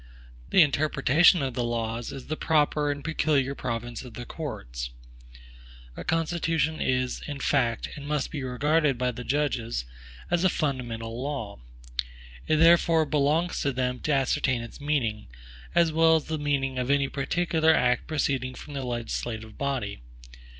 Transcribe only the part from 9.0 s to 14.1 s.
the judges, as a fundamental law. It therefore belongs to them